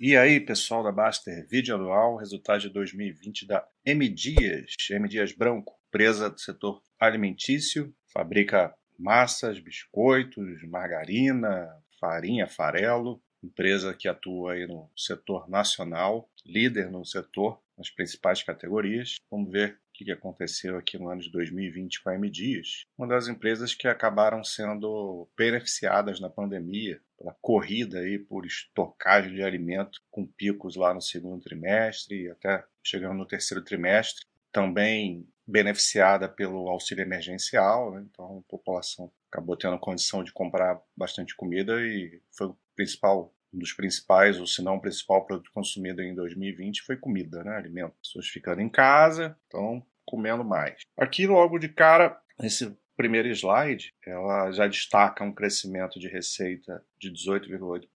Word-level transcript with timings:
E 0.00 0.16
aí, 0.16 0.38
pessoal 0.38 0.84
da 0.84 0.92
Baster, 0.92 1.44
vídeo 1.48 1.74
anual, 1.74 2.18
resultado 2.18 2.60
de 2.60 2.68
2020 2.68 3.44
da 3.44 3.66
M 3.84 4.08
Dias, 4.08 4.70
M 4.92 5.08
Dias 5.08 5.32
Branco, 5.32 5.74
empresa 5.88 6.30
do 6.30 6.38
setor 6.38 6.80
alimentício, 7.00 7.92
fabrica 8.12 8.72
massas, 8.96 9.58
biscoitos, 9.58 10.62
margarina, 10.68 11.68
farinha, 11.98 12.46
farelo, 12.46 13.20
empresa 13.42 13.92
que 13.92 14.06
atua 14.06 14.52
aí 14.52 14.68
no 14.68 14.88
setor 14.96 15.50
nacional, 15.50 16.30
líder 16.46 16.92
no 16.92 17.04
setor, 17.04 17.60
nas 17.76 17.90
principais 17.90 18.40
categorias. 18.40 19.16
Vamos 19.28 19.50
ver 19.50 19.80
que 20.04 20.12
aconteceu 20.12 20.76
aqui 20.76 20.98
no 20.98 21.08
ano 21.08 21.20
de 21.20 21.30
2020 21.30 22.02
com 22.02 22.10
a 22.10 22.14
M 22.14 22.30
Dias, 22.30 22.86
uma 22.96 23.06
das 23.06 23.28
empresas 23.28 23.74
que 23.74 23.88
acabaram 23.88 24.42
sendo 24.44 25.28
beneficiadas 25.36 26.20
na 26.20 26.30
pandemia 26.30 27.00
pela 27.18 27.36
corrida 27.40 28.00
aí 28.00 28.18
por 28.18 28.46
estocagem 28.46 29.34
de 29.34 29.42
alimento 29.42 30.00
com 30.10 30.26
picos 30.26 30.76
lá 30.76 30.94
no 30.94 31.02
segundo 31.02 31.42
trimestre 31.42 32.24
e 32.24 32.30
até 32.30 32.64
chegando 32.82 33.18
no 33.18 33.26
terceiro 33.26 33.62
trimestre, 33.62 34.24
também 34.52 35.28
beneficiada 35.46 36.28
pelo 36.28 36.68
auxílio 36.68 37.02
emergencial, 37.02 37.92
né? 37.92 38.06
então 38.10 38.38
a 38.38 38.50
população 38.50 39.10
acabou 39.30 39.56
tendo 39.56 39.78
condição 39.78 40.22
de 40.22 40.32
comprar 40.32 40.80
bastante 40.96 41.34
comida 41.34 41.80
e 41.80 42.20
foi 42.30 42.48
o 42.48 42.58
principal 42.76 43.34
um 43.52 43.58
dos 43.58 43.72
principais, 43.72 44.38
ou 44.38 44.46
se 44.46 44.62
não 44.62 44.76
o 44.76 44.80
principal 44.80 45.24
produto 45.24 45.50
consumido 45.52 46.02
em 46.02 46.14
2020 46.14 46.82
foi 46.82 46.96
comida, 46.96 47.42
né? 47.42 47.56
Alimento. 47.56 47.94
Pessoas 48.02 48.28
ficando 48.28 48.60
em 48.60 48.68
casa, 48.68 49.36
então 49.46 49.82
comendo 50.04 50.44
mais. 50.44 50.80
Aqui 50.96 51.26
logo 51.26 51.58
de 51.58 51.68
cara, 51.68 52.18
esse 52.42 52.76
primeiro 52.98 53.28
slide, 53.28 53.94
ela 54.04 54.50
já 54.50 54.66
destaca 54.66 55.22
um 55.22 55.32
crescimento 55.32 56.00
de 56.00 56.08
receita 56.08 56.84
de 56.98 57.12
18,8%, 57.12 57.86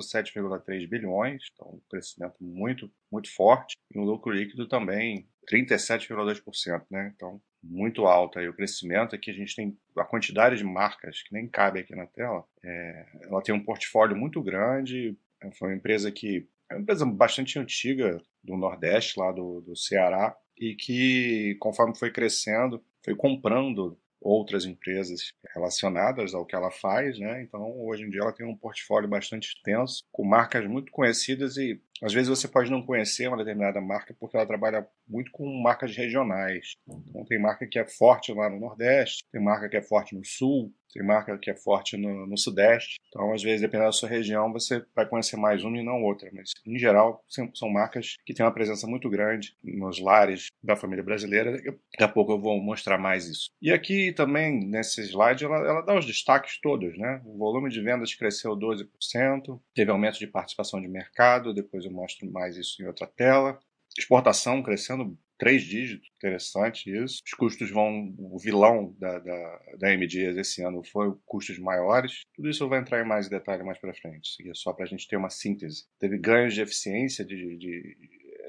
7,3 0.00 0.86
bilhões, 0.86 1.44
então 1.50 1.68
um 1.68 1.80
crescimento 1.88 2.36
muito, 2.38 2.92
muito 3.10 3.34
forte, 3.34 3.74
e 3.90 3.98
um 3.98 4.04
lucro 4.04 4.30
líquido 4.30 4.68
também 4.68 5.26
37,2%, 5.50 6.84
né? 6.90 7.10
Então, 7.16 7.40
muito 7.62 8.06
alto 8.06 8.38
aí 8.38 8.48
o 8.48 8.54
crescimento. 8.54 9.16
Aqui 9.16 9.30
a 9.30 9.34
gente 9.34 9.56
tem 9.56 9.76
a 9.96 10.04
quantidade 10.04 10.58
de 10.58 10.64
marcas 10.64 11.22
que 11.22 11.32
nem 11.32 11.48
cabe 11.48 11.80
aqui 11.80 11.96
na 11.96 12.06
tela. 12.06 12.44
É, 12.62 13.06
ela 13.22 13.42
tem 13.42 13.54
um 13.54 13.64
portfólio 13.64 14.14
muito 14.14 14.42
grande. 14.42 15.16
Foi 15.58 15.70
uma 15.70 15.76
empresa 15.76 16.12
que 16.12 16.46
é 16.70 16.74
uma 16.74 16.82
empresa 16.82 17.06
bastante 17.06 17.58
antiga 17.58 18.20
do 18.44 18.58
Nordeste, 18.58 19.18
lá 19.18 19.32
do, 19.32 19.62
do 19.62 19.74
Ceará, 19.74 20.36
e 20.56 20.74
que 20.74 21.56
conforme 21.60 21.98
foi 21.98 22.10
crescendo, 22.10 22.84
foi 23.02 23.16
comprando 23.16 23.98
outras 24.20 24.64
empresas 24.64 25.32
relacionadas 25.54 26.34
ao 26.34 26.44
que 26.44 26.54
ela 26.54 26.70
faz, 26.70 27.18
né? 27.18 27.42
Então, 27.42 27.62
hoje 27.80 28.04
em 28.04 28.10
dia 28.10 28.20
ela 28.20 28.32
tem 28.32 28.46
um 28.46 28.56
portfólio 28.56 29.08
bastante 29.08 29.48
extenso, 29.48 30.04
com 30.12 30.24
marcas 30.24 30.66
muito 30.66 30.92
conhecidas 30.92 31.56
e 31.56 31.80
às 32.02 32.12
vezes 32.12 32.28
você 32.28 32.48
pode 32.48 32.70
não 32.70 32.84
conhecer 32.84 33.28
uma 33.28 33.36
determinada 33.36 33.80
marca 33.80 34.14
porque 34.18 34.36
ela 34.36 34.46
trabalha 34.46 34.86
muito 35.06 35.30
com 35.30 35.44
marcas 35.62 35.94
regionais. 35.96 36.74
Então, 36.88 37.24
tem 37.24 37.38
marca 37.38 37.66
que 37.66 37.78
é 37.78 37.86
forte 37.86 38.32
lá 38.32 38.48
no 38.48 38.60
Nordeste, 38.60 39.24
tem 39.30 39.42
marca 39.42 39.68
que 39.68 39.76
é 39.76 39.82
forte 39.82 40.14
no 40.14 40.24
Sul, 40.24 40.72
tem 40.92 41.04
marca 41.04 41.38
que 41.38 41.50
é 41.50 41.54
forte 41.54 41.96
no, 41.96 42.26
no, 42.26 42.38
Sudeste. 42.38 42.98
Então, 43.08 43.32
às 43.32 43.42
vezes, 43.42 43.60
dependendo 43.60 43.88
da 43.88 43.92
sua 43.92 44.08
região, 44.08 44.52
você 44.52 44.84
vai 44.94 45.06
conhecer 45.06 45.36
mais 45.36 45.62
uma 45.64 45.78
e 45.78 45.84
não 45.84 46.02
outra. 46.02 46.30
Mas, 46.32 46.50
em 46.66 46.78
geral, 46.78 47.24
são 47.54 47.70
marcas 47.70 48.16
que 48.24 48.34
têm 48.34 48.44
uma 48.44 48.52
presença 48.52 48.86
muito 48.86 49.08
grande 49.08 49.54
nos 49.62 50.00
lares 50.00 50.48
da 50.62 50.76
família 50.76 51.04
brasileira. 51.04 51.52
Daqui 51.52 52.02
a 52.02 52.08
pouco 52.08 52.32
eu 52.32 52.40
vou 52.40 52.60
mostrar 52.60 52.98
mais 52.98 53.26
isso. 53.26 53.50
E 53.60 53.72
aqui 53.72 54.12
também, 54.12 54.66
nesse 54.66 55.02
slide, 55.02 55.44
ela, 55.44 55.56
ela 55.56 55.80
dá 55.82 55.96
os 55.96 56.06
destaques 56.06 56.60
todos. 56.60 56.96
Né? 56.96 57.20
O 57.24 57.38
volume 57.38 57.70
de 57.70 57.80
vendas 57.80 58.14
cresceu 58.14 58.56
12%, 58.56 59.60
teve 59.74 59.90
aumento 59.90 60.18
de 60.18 60.26
participação 60.26 60.80
de 60.80 60.88
mercado, 60.88 61.54
depois 61.54 61.84
eu 61.84 61.90
mostro 61.90 62.30
mais 62.30 62.56
isso 62.56 62.82
em 62.82 62.86
outra 62.86 63.06
tela. 63.06 63.58
Exportação 63.98 64.62
crescendo 64.62 65.18
três 65.40 65.62
dígitos, 65.62 66.06
interessante 66.18 66.94
isso. 66.94 67.22
Os 67.24 67.32
custos 67.32 67.70
vão, 67.70 68.14
o 68.18 68.38
vilão 68.38 68.94
da, 68.98 69.18
da, 69.18 69.60
da 69.78 69.96
MDs 69.96 70.36
esse 70.36 70.62
ano 70.62 70.84
foi 70.84 71.14
custos 71.24 71.58
maiores. 71.58 72.20
Tudo 72.34 72.50
isso 72.50 72.68
vou 72.68 72.76
entrar 72.76 73.02
em 73.02 73.08
mais 73.08 73.26
detalhe 73.26 73.64
mais 73.64 73.78
para 73.78 73.94
frente. 73.94 74.30
É 74.46 74.52
só 74.54 74.74
para 74.74 74.84
a 74.84 74.88
gente 74.88 75.08
ter 75.08 75.16
uma 75.16 75.30
síntese. 75.30 75.86
Teve 75.98 76.18
ganhos 76.18 76.52
de 76.52 76.60
eficiência, 76.60 77.24
de, 77.24 77.56
de 77.56 77.96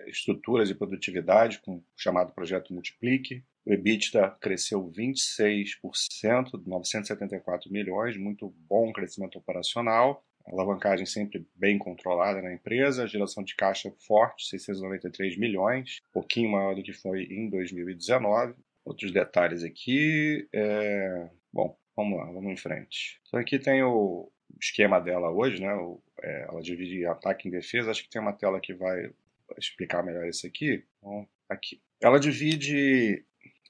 estruturas 0.07 0.69
e 0.69 0.75
produtividade 0.75 1.61
com 1.61 1.77
o 1.77 1.83
chamado 1.95 2.33
projeto 2.33 2.73
Multiplique. 2.73 3.41
O 3.65 3.71
EBITDA 3.71 4.35
cresceu 4.41 4.91
26%, 4.91 6.61
974 6.65 7.71
milhões, 7.71 8.17
muito 8.17 8.53
bom 8.67 8.91
crescimento 8.91 9.37
operacional 9.37 10.25
alavancagem 10.51 11.05
sempre 11.05 11.45
bem 11.55 11.77
controlada 11.77 12.41
na 12.41 12.53
empresa, 12.53 13.07
geração 13.07 13.43
de 13.43 13.55
caixa 13.55 13.91
forte, 14.05 14.47
693 14.49 15.37
milhões, 15.37 16.01
pouquinho 16.11 16.51
maior 16.51 16.75
do 16.75 16.83
que 16.83 16.93
foi 16.93 17.23
em 17.23 17.49
2019. 17.49 18.55
Outros 18.83 19.11
detalhes 19.11 19.63
aqui, 19.63 20.47
é... 20.53 21.29
bom, 21.53 21.77
vamos 21.95 22.17
lá, 22.17 22.25
vamos 22.25 22.51
em 22.51 22.57
frente. 22.57 23.19
Então 23.27 23.39
aqui 23.39 23.59
tem 23.59 23.83
o 23.83 24.31
esquema 24.59 24.99
dela 24.99 25.29
hoje, 25.31 25.61
né? 25.61 25.73
O, 25.73 26.01
é, 26.21 26.45
ela 26.49 26.61
divide 26.61 27.05
ataque 27.05 27.47
em 27.47 27.51
defesa. 27.51 27.91
Acho 27.91 28.03
que 28.03 28.09
tem 28.09 28.21
uma 28.21 28.33
tela 28.33 28.59
que 28.59 28.73
vai 28.73 29.11
explicar 29.57 30.03
melhor 30.03 30.27
isso 30.27 30.45
aqui. 30.47 30.83
Então, 30.97 31.27
aqui. 31.49 31.81
Ela 32.01 32.19
divide 32.19 33.23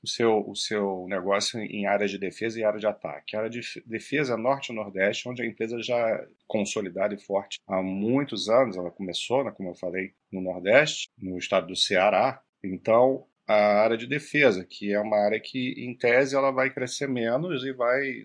o 0.03 0.07
seu, 0.07 0.49
o 0.49 0.55
seu 0.55 1.05
negócio 1.07 1.59
em 1.59 1.85
área 1.85 2.07
de 2.07 2.17
defesa 2.17 2.59
e 2.59 2.63
área 2.63 2.79
de 2.79 2.87
ataque. 2.87 3.35
A 3.35 3.39
área 3.39 3.49
de 3.49 3.61
defesa 3.85 4.35
norte 4.35 4.71
e 4.71 4.75
nordeste, 4.75 5.29
onde 5.29 5.41
a 5.41 5.45
empresa 5.45 5.81
já 5.81 5.97
é 5.97 6.27
consolidada 6.47 7.13
e 7.13 7.19
forte 7.19 7.59
há 7.67 7.81
muitos 7.81 8.49
anos. 8.49 8.77
Ela 8.77 8.91
começou, 8.91 9.43
né, 9.43 9.51
como 9.51 9.69
eu 9.69 9.75
falei, 9.75 10.13
no 10.31 10.41
nordeste, 10.41 11.09
no 11.17 11.37
estado 11.37 11.67
do 11.67 11.75
Ceará. 11.75 12.41
Então, 12.63 13.25
a 13.51 13.81
área 13.83 13.97
de 13.97 14.07
defesa, 14.07 14.65
que 14.65 14.93
é 14.93 14.99
uma 14.99 15.17
área 15.17 15.39
que, 15.39 15.73
em 15.77 15.95
tese, 15.95 16.35
ela 16.35 16.51
vai 16.51 16.69
crescer 16.69 17.07
menos 17.07 17.63
e 17.63 17.71
vai. 17.71 18.23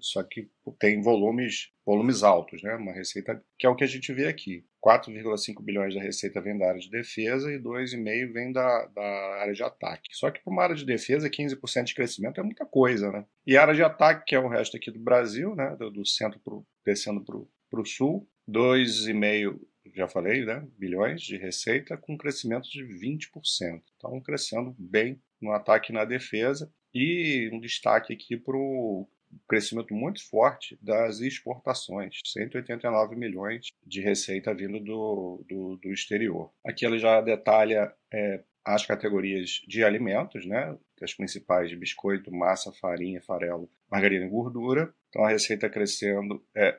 Só 0.00 0.22
que 0.22 0.48
tem 0.78 1.02
volumes, 1.02 1.70
volumes 1.84 2.22
altos, 2.22 2.62
né? 2.62 2.74
Uma 2.74 2.92
receita 2.92 3.42
que 3.58 3.66
é 3.66 3.68
o 3.68 3.76
que 3.76 3.84
a 3.84 3.88
gente 3.88 4.12
vê 4.12 4.26
aqui. 4.26 4.64
4,5 4.84 5.62
bilhões 5.62 5.94
da 5.94 6.00
receita 6.02 6.40
vem 6.40 6.58
da 6.58 6.68
área 6.68 6.80
de 6.80 6.90
defesa 6.90 7.50
e 7.50 7.58
2,5 7.58 8.32
vem 8.32 8.52
da, 8.52 8.86
da 8.86 9.02
área 9.40 9.54
de 9.54 9.62
ataque. 9.62 10.10
Só 10.12 10.30
que 10.30 10.42
para 10.42 10.52
uma 10.52 10.62
área 10.62 10.76
de 10.76 10.84
defesa, 10.84 11.30
15% 11.30 11.84
de 11.84 11.94
crescimento 11.94 12.40
é 12.40 12.44
muita 12.44 12.66
coisa, 12.66 13.10
né? 13.10 13.24
E 13.46 13.56
a 13.56 13.62
área 13.62 13.74
de 13.74 13.82
ataque, 13.82 14.26
que 14.26 14.34
é 14.34 14.38
o 14.38 14.48
resto 14.48 14.76
aqui 14.76 14.90
do 14.90 14.98
Brasil, 14.98 15.54
né? 15.54 15.74
Do, 15.78 15.90
do 15.90 16.06
centro 16.06 16.38
pro, 16.40 16.66
descendo 16.84 17.22
para 17.22 17.80
o 17.80 17.86
sul, 17.86 18.28
2,5 18.48 19.58
já 19.92 20.08
falei, 20.08 20.44
né, 20.44 20.66
bilhões 20.78 21.22
de 21.22 21.36
receita 21.36 21.96
com 21.96 22.14
um 22.14 22.18
crescimento 22.18 22.68
de 22.68 22.84
20%. 22.84 23.82
Então, 23.96 24.20
crescendo 24.20 24.74
bem 24.78 25.20
no 25.40 25.52
ataque 25.52 25.92
e 25.92 25.94
na 25.94 26.04
defesa. 26.04 26.72
E 26.92 27.50
um 27.52 27.60
destaque 27.60 28.12
aqui 28.12 28.36
para 28.36 28.56
o 28.56 29.08
crescimento 29.48 29.92
muito 29.92 30.26
forte 30.28 30.78
das 30.80 31.20
exportações, 31.20 32.20
189 32.24 33.16
milhões 33.16 33.66
de 33.84 34.00
receita 34.00 34.54
vindo 34.54 34.78
do, 34.80 35.44
do, 35.48 35.76
do 35.76 35.92
exterior. 35.92 36.52
Aqui 36.64 36.86
ele 36.86 36.98
já 36.98 37.20
detalha 37.20 37.92
é, 38.12 38.44
as 38.64 38.86
categorias 38.86 39.62
de 39.66 39.84
alimentos, 39.84 40.46
né, 40.46 40.76
as 41.02 41.12
principais 41.12 41.68
de 41.68 41.76
biscoito, 41.76 42.32
massa, 42.32 42.72
farinha, 42.72 43.20
farelo, 43.20 43.68
margarina 43.90 44.24
e 44.24 44.30
gordura. 44.30 44.94
Então 45.08 45.24
a 45.24 45.28
receita 45.28 45.68
crescendo, 45.68 46.42
é, 46.56 46.78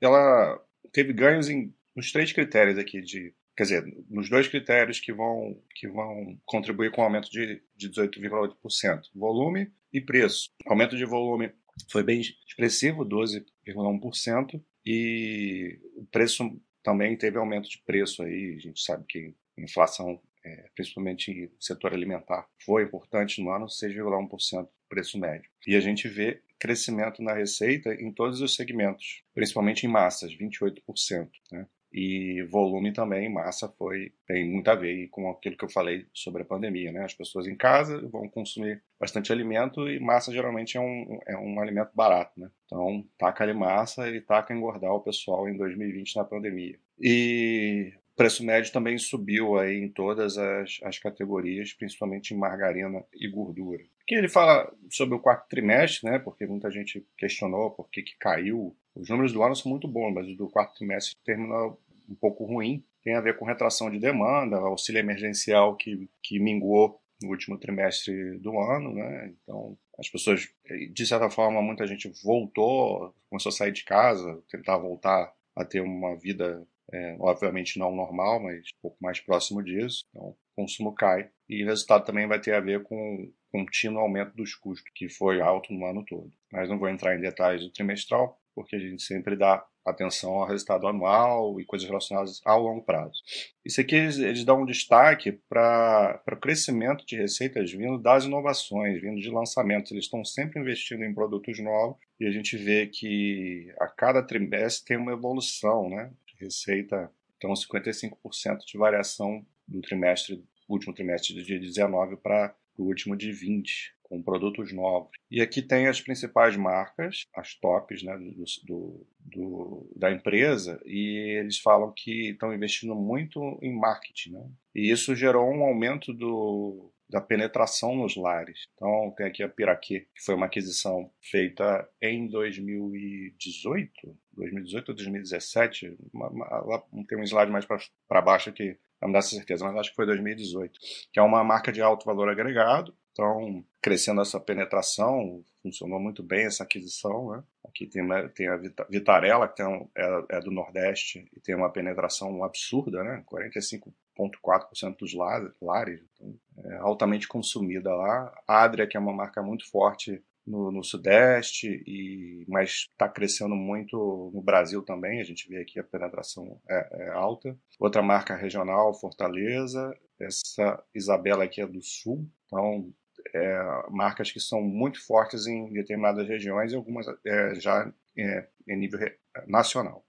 ela 0.00 0.60
teve 0.92 1.12
ganhos 1.12 1.48
em 1.48 1.72
nos 1.94 2.12
três 2.12 2.32
critérios 2.32 2.78
aqui 2.78 3.00
de 3.00 3.34
quer 3.56 3.64
dizer, 3.64 4.04
nos 4.08 4.28
dois 4.28 4.48
critérios 4.48 4.98
que 4.98 5.12
vão, 5.12 5.60
que 5.74 5.86
vão 5.86 6.38
contribuir 6.44 6.90
com 6.90 7.02
o 7.02 7.04
aumento 7.04 7.30
de, 7.30 7.62
de 7.76 7.90
18,8%, 7.90 9.02
volume 9.14 9.70
e 9.92 10.00
preço. 10.00 10.48
O 10.66 10.70
aumento 10.70 10.96
de 10.96 11.04
volume 11.04 11.52
foi 11.90 12.02
bem 12.02 12.20
expressivo, 12.20 13.04
12,1%, 13.04 14.62
e 14.84 15.78
o 15.96 16.04
preço 16.06 16.60
também 16.82 17.16
teve 17.16 17.38
aumento 17.38 17.68
de 17.68 17.78
preço 17.84 18.22
aí, 18.22 18.54
a 18.56 18.60
gente 18.60 18.82
sabe 18.82 19.04
que 19.06 19.34
inflação, 19.56 20.20
é, 20.44 20.68
principalmente 20.74 21.50
no 21.54 21.62
setor 21.62 21.92
alimentar, 21.92 22.48
foi 22.64 22.84
importante 22.84 23.42
no 23.42 23.50
ano, 23.50 23.66
6,1% 23.66 24.68
preço 24.88 25.18
médio. 25.18 25.48
E 25.66 25.76
a 25.76 25.80
gente 25.80 26.08
vê 26.08 26.42
crescimento 26.58 27.22
na 27.22 27.34
receita 27.34 27.94
em 27.94 28.12
todos 28.12 28.40
os 28.40 28.54
segmentos, 28.54 29.22
principalmente 29.34 29.86
em 29.86 29.88
massas, 29.88 30.36
28%. 30.36 31.30
Né? 31.50 31.66
E 31.92 32.42
volume 32.44 32.92
também, 32.92 33.28
massa 33.28 33.68
foi 33.68 34.12
tem 34.26 34.48
muito 34.48 34.68
a 34.68 34.74
ver 34.74 35.08
com 35.08 35.30
aquilo 35.30 35.56
que 35.56 35.64
eu 35.64 35.68
falei 35.68 36.06
sobre 36.12 36.42
a 36.42 36.44
pandemia, 36.44 36.90
né? 36.90 37.04
As 37.04 37.12
pessoas 37.12 37.46
em 37.46 37.54
casa 37.54 38.00
vão 38.08 38.28
consumir 38.28 38.82
bastante 38.98 39.30
alimento 39.30 39.88
e 39.88 40.00
massa 40.00 40.32
geralmente 40.32 40.76
é 40.76 40.80
um, 40.80 41.18
é 41.26 41.36
um 41.36 41.60
alimento 41.60 41.90
barato, 41.94 42.40
né? 42.40 42.50
Então, 42.64 43.04
taca 43.18 43.44
ali 43.44 43.52
massa 43.52 44.08
e 44.08 44.20
taca 44.20 44.54
engordar 44.54 44.92
o 44.92 45.00
pessoal 45.00 45.46
em 45.48 45.56
2020 45.56 46.16
na 46.16 46.24
pandemia. 46.24 46.78
E 46.98 47.92
o 48.14 48.16
preço 48.16 48.44
médio 48.44 48.72
também 48.72 48.96
subiu 48.96 49.58
aí 49.58 49.76
em 49.76 49.88
todas 49.88 50.38
as, 50.38 50.78
as 50.82 50.98
categorias, 50.98 51.74
principalmente 51.74 52.32
em 52.32 52.38
margarina 52.38 53.04
e 53.12 53.28
gordura. 53.28 53.82
Aqui 54.02 54.14
ele 54.14 54.28
fala 54.28 54.72
sobre 54.90 55.14
o 55.14 55.20
quarto 55.20 55.46
trimestre, 55.48 56.10
né? 56.10 56.18
Porque 56.18 56.46
muita 56.46 56.70
gente 56.70 57.06
questionou 57.18 57.70
por 57.70 57.90
que, 57.90 58.02
que 58.02 58.16
caiu 58.18 58.74
os 58.94 59.08
números 59.08 59.32
do 59.32 59.42
ano 59.42 59.56
são 59.56 59.70
muito 59.70 59.88
bons, 59.88 60.12
mas 60.12 60.28
o 60.28 60.36
do 60.36 60.48
quarto 60.48 60.76
trimestre 60.76 61.16
terminou 61.24 61.80
um 62.08 62.14
pouco 62.14 62.44
ruim. 62.44 62.84
tem 63.02 63.14
a 63.14 63.20
ver 63.20 63.36
com 63.36 63.44
retração 63.44 63.90
de 63.90 63.98
demanda, 63.98 64.56
auxílio 64.56 65.00
emergencial 65.00 65.76
que, 65.76 66.08
que 66.22 66.38
minguou 66.38 67.00
no 67.22 67.30
último 67.30 67.58
trimestre 67.58 68.38
do 68.38 68.58
ano, 68.58 68.94
né? 68.94 69.32
Então, 69.42 69.76
as 69.98 70.08
pessoas, 70.08 70.48
de 70.92 71.06
certa 71.06 71.30
forma, 71.30 71.62
muita 71.62 71.86
gente 71.86 72.10
voltou, 72.22 73.14
começou 73.28 73.50
a 73.50 73.52
sair 73.52 73.72
de 73.72 73.84
casa, 73.84 74.42
tentar 74.48 74.76
voltar 74.78 75.32
a 75.54 75.64
ter 75.64 75.80
uma 75.80 76.16
vida, 76.16 76.66
é, 76.92 77.16
obviamente 77.20 77.78
não 77.78 77.94
normal, 77.94 78.42
mas 78.42 78.58
um 78.58 78.82
pouco 78.82 78.96
mais 79.00 79.20
próximo 79.20 79.62
disso. 79.62 80.04
Então, 80.10 80.30
o 80.30 80.36
consumo 80.56 80.94
cai. 80.94 81.30
E 81.48 81.62
o 81.62 81.66
resultado 81.66 82.04
também 82.04 82.26
vai 82.26 82.40
ter 82.40 82.54
a 82.54 82.60
ver 82.60 82.82
com 82.82 82.96
o 82.96 83.32
contínuo 83.50 84.00
aumento 84.00 84.34
dos 84.34 84.54
custos, 84.54 84.90
que 84.94 85.08
foi 85.08 85.40
alto 85.40 85.72
no 85.72 85.84
ano 85.84 86.04
todo. 86.04 86.30
Mas 86.50 86.68
não 86.68 86.78
vou 86.78 86.88
entrar 86.88 87.16
em 87.16 87.20
detalhes 87.20 87.62
do 87.62 87.72
trimestral, 87.72 88.40
porque 88.54 88.76
a 88.76 88.78
gente 88.78 89.02
sempre 89.02 89.36
dá 89.36 89.64
atenção 89.84 90.32
ao 90.34 90.46
resultado 90.46 90.86
anual 90.86 91.60
e 91.60 91.64
coisas 91.64 91.88
relacionadas 91.88 92.40
ao 92.44 92.62
longo 92.62 92.82
prazo. 92.82 93.20
Isso 93.64 93.80
aqui 93.80 93.96
eles, 93.96 94.44
dão 94.44 94.62
um 94.62 94.66
destaque 94.66 95.32
para 95.48 96.22
o 96.30 96.36
crescimento 96.36 97.04
de 97.04 97.16
receitas 97.16 97.72
vindo 97.72 97.98
das 97.98 98.24
inovações, 98.24 99.00
vindo 99.00 99.20
de 99.20 99.30
lançamentos. 99.30 99.90
Eles 99.90 100.04
estão 100.04 100.24
sempre 100.24 100.60
investindo 100.60 101.04
em 101.04 101.14
produtos 101.14 101.58
novos 101.58 101.96
e 102.20 102.26
a 102.26 102.30
gente 102.30 102.56
vê 102.56 102.86
que 102.86 103.72
a 103.80 103.88
cada 103.88 104.22
trimestre 104.22 104.86
tem 104.86 104.96
uma 104.96 105.12
evolução 105.12 105.88
né, 105.88 106.12
receita. 106.42 107.10
Então, 107.36 107.52
55% 107.52 108.64
de 108.66 108.78
variação 108.78 109.44
do 109.66 109.80
trimestre, 109.80 110.44
último 110.68 110.94
trimestre 110.94 111.42
de 111.42 111.58
19 111.58 112.16
para 112.16 112.54
o 112.76 112.84
último 112.84 113.16
de 113.16 113.32
20 113.32 113.94
com 114.12 114.22
produtos 114.22 114.74
novos. 114.74 115.10
E 115.30 115.40
aqui 115.40 115.62
tem 115.62 115.88
as 115.88 115.98
principais 115.98 116.54
marcas, 116.54 117.24
as 117.34 117.54
tops 117.54 118.02
né, 118.02 118.14
do, 118.18 118.44
do, 118.62 119.06
do, 119.18 119.92
da 119.96 120.12
empresa, 120.12 120.78
e 120.84 121.38
eles 121.40 121.58
falam 121.58 121.90
que 121.96 122.32
estão 122.32 122.52
investindo 122.52 122.94
muito 122.94 123.58
em 123.62 123.74
marketing. 123.74 124.32
Né? 124.32 124.50
E 124.74 124.90
isso 124.90 125.16
gerou 125.16 125.50
um 125.50 125.62
aumento 125.62 126.12
do, 126.12 126.92
da 127.08 127.22
penetração 127.22 127.96
nos 127.96 128.14
lares. 128.14 128.64
Então, 128.74 129.14
tem 129.16 129.24
aqui 129.24 129.42
a 129.42 129.48
Piraquê, 129.48 130.00
que 130.14 130.22
foi 130.22 130.34
uma 130.34 130.44
aquisição 130.44 131.10
feita 131.22 131.88
em 132.02 132.28
2018, 132.28 134.14
2018 134.34 134.88
ou 134.90 134.94
2017, 134.94 135.96
uma, 136.12 136.28
uma, 136.28 136.84
tem 137.08 137.18
um 137.18 137.24
slide 137.24 137.50
mais 137.50 137.64
para 137.66 138.20
baixo 138.20 138.52
que 138.52 138.76
não 139.00 139.10
dá 139.10 139.20
certeza, 139.20 139.64
mas 139.64 139.76
acho 139.76 139.90
que 139.90 139.96
foi 139.96 140.06
2018, 140.06 140.78
que 141.12 141.18
é 141.18 141.22
uma 141.22 141.42
marca 141.42 141.72
de 141.72 141.80
alto 141.80 142.06
valor 142.06 142.28
agregado, 142.28 142.94
então, 143.12 143.64
crescendo 143.80 144.22
essa 144.22 144.40
penetração, 144.40 145.44
funcionou 145.62 146.00
muito 146.00 146.22
bem 146.22 146.46
essa 146.46 146.64
aquisição. 146.64 147.30
Né? 147.30 147.44
Aqui 147.64 147.86
tem, 147.86 148.02
tem 148.34 148.48
a 148.48 148.56
Vitarella, 148.88 149.46
que 149.46 149.62
um, 149.62 149.88
é, 149.96 150.24
é, 150.30 150.40
do 150.40 150.50
Nordeste 150.50 151.28
e 151.36 151.40
tem 151.40 151.54
uma 151.54 151.70
penetração 151.70 152.42
absurda, 152.42 153.04
né? 153.04 153.22
45,4% 153.30 154.96
dos 154.98 155.14
lares, 155.14 156.02
então, 156.14 156.38
é 156.64 156.76
altamente 156.76 157.28
consumida 157.28 157.94
lá. 157.94 158.32
A 158.48 158.62
Adria, 158.62 158.86
que 158.86 158.96
é 158.96 159.00
uma 159.00 159.12
marca 159.12 159.42
muito 159.42 159.70
forte 159.70 160.22
no, 160.46 160.72
no, 160.72 160.82
Sudeste, 160.82 161.82
e, 161.86 162.44
mas 162.48 162.88
está 162.90 163.08
crescendo 163.08 163.54
muito 163.54 164.30
no 164.34 164.42
Brasil 164.42 164.82
também. 164.82 165.20
A 165.20 165.24
gente 165.24 165.48
vê 165.48 165.58
aqui 165.58 165.78
a 165.78 165.84
penetração 165.84 166.60
é, 166.68 166.88
é, 166.92 167.08
alta. 167.10 167.56
Outra 167.78 168.02
marca 168.02 168.34
regional, 168.34 168.94
Fortaleza. 168.94 169.94
Essa 170.18 170.82
Isabela 170.94 171.44
aqui 171.44 171.60
é 171.60 171.66
do 171.66 171.82
Sul. 171.82 172.28
Então, 172.46 172.92
é, 173.34 173.62
marcas 173.90 174.30
que 174.30 174.40
são 174.40 174.60
muito 174.60 175.04
fortes 175.04 175.46
em 175.46 175.72
determinadas 175.72 176.26
regiões 176.28 176.72
e 176.72 176.76
algumas 176.76 177.06
é, 177.26 177.54
já 177.54 177.92
é, 178.16 178.48
em 178.68 178.76
nível 178.76 179.00
nacional. 179.46 180.04